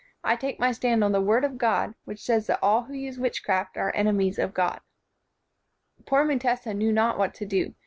[0.23, 3.19] I take my stand on the Word of God, which says that all who use
[3.19, 4.81] witchcraft are enemies of God."
[6.07, 7.75] Poor Mutesa knew not what to do.